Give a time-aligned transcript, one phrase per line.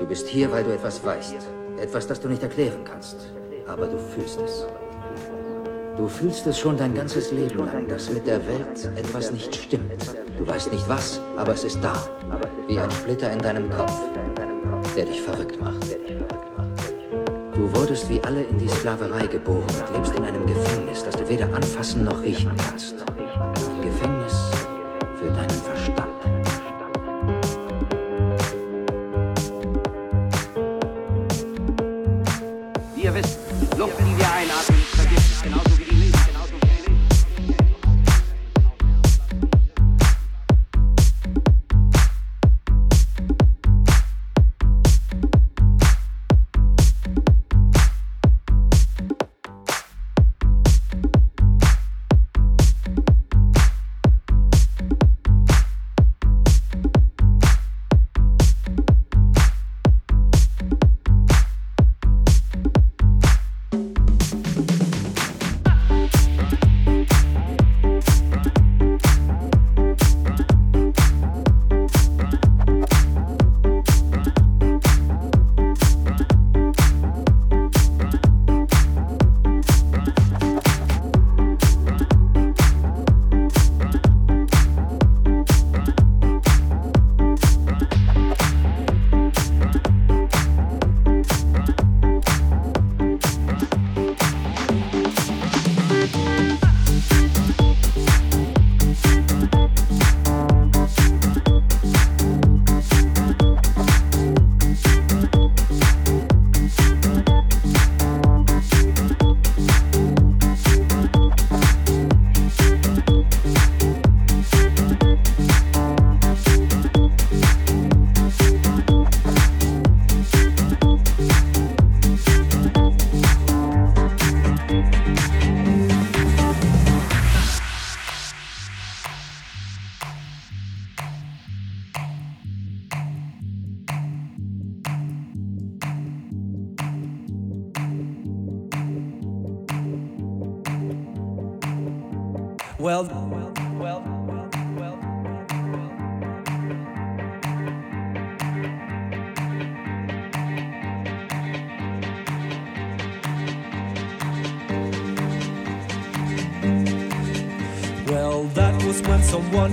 [0.00, 1.36] Du bist hier, weil du etwas weißt.
[1.78, 3.16] Etwas, das du nicht erklären kannst.
[3.66, 4.66] Aber du fühlst es.
[5.98, 10.16] Du fühlst es schon dein ganzes Leben lang, dass mit der Welt etwas nicht stimmt.
[10.38, 11.92] Du weißt nicht was, aber es ist da.
[12.66, 13.92] Wie ein Splitter in deinem Kopf,
[14.96, 15.94] der dich verrückt macht.
[17.54, 21.28] Du wurdest wie alle in die Sklaverei geboren und lebst in einem Gefängnis, das du
[21.28, 22.94] weder anfassen noch riechen kannst.
[23.18, 24.19] Ein Gefängnis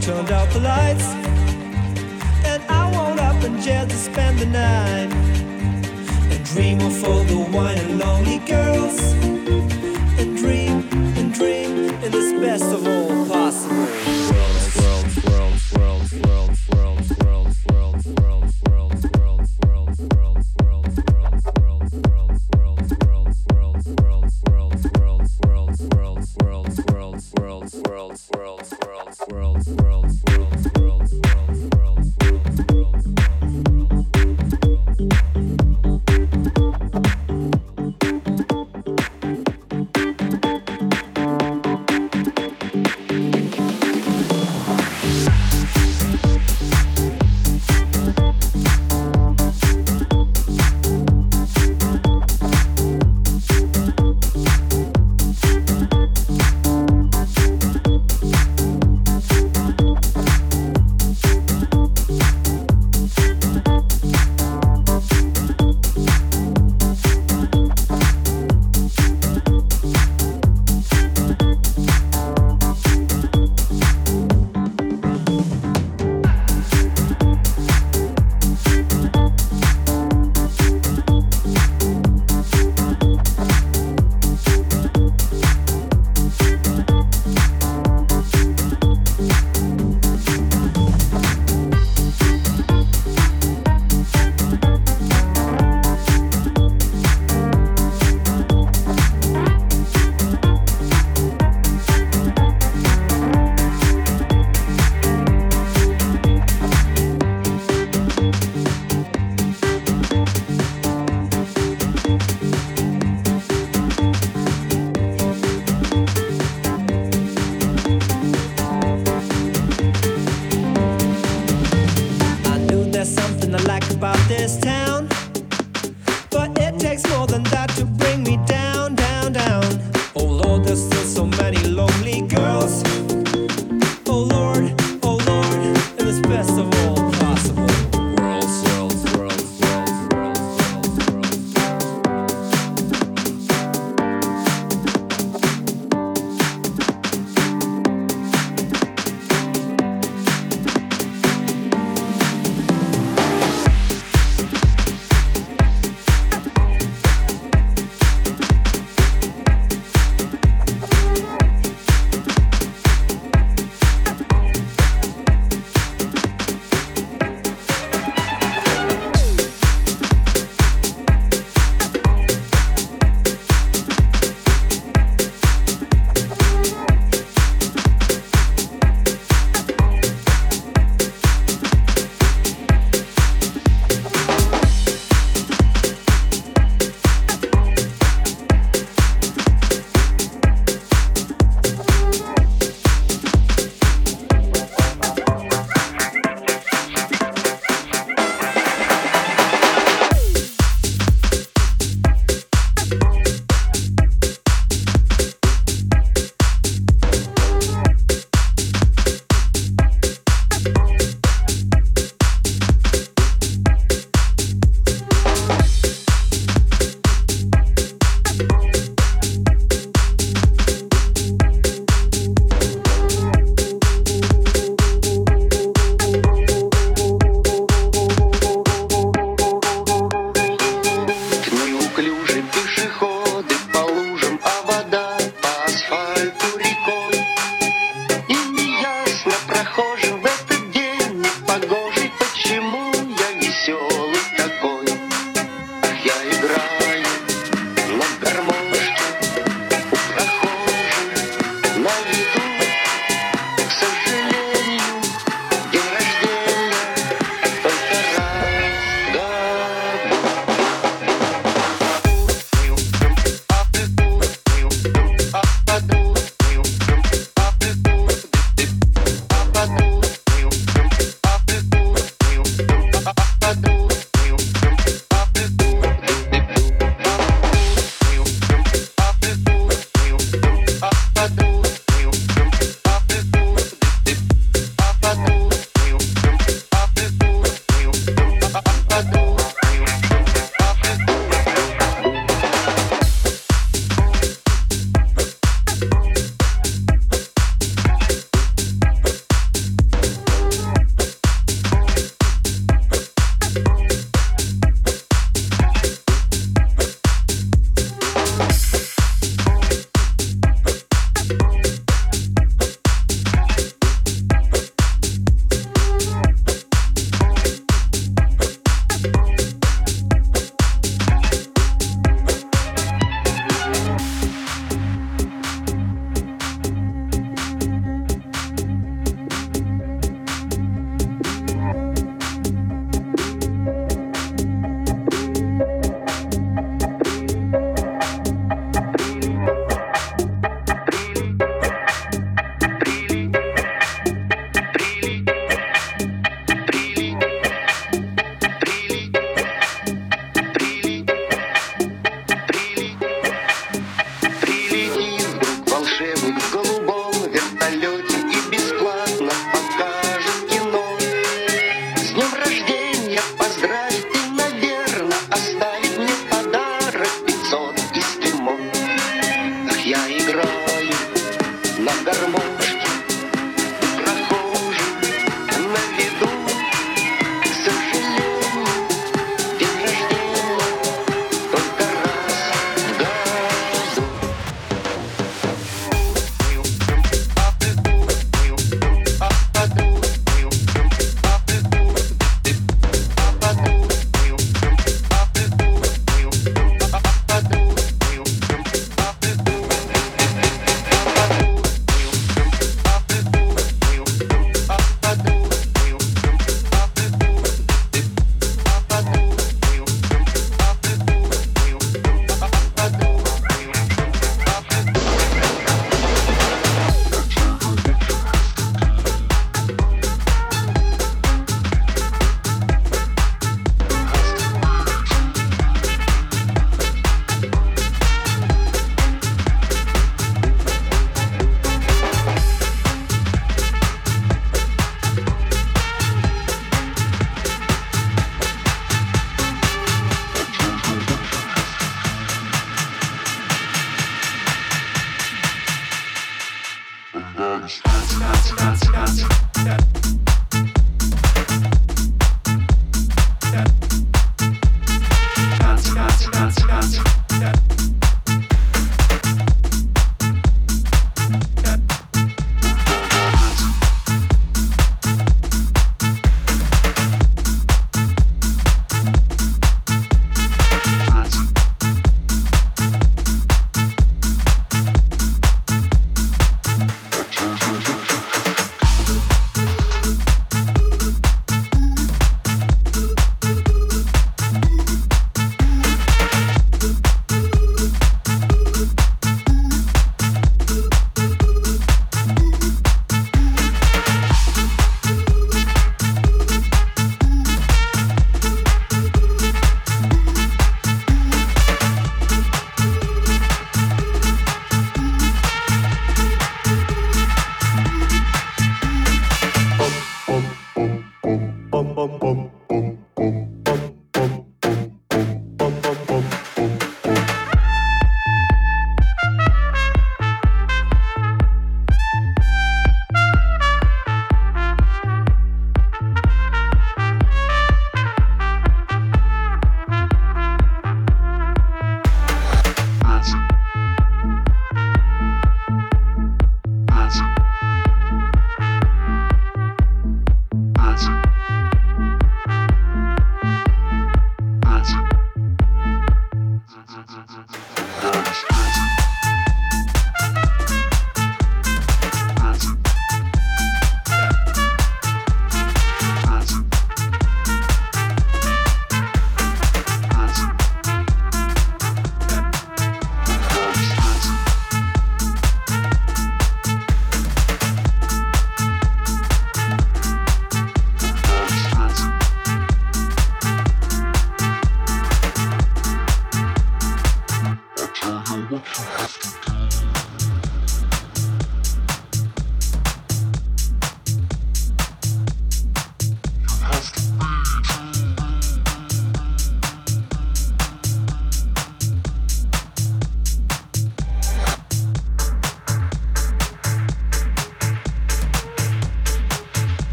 [0.00, 1.25] turned out the lights.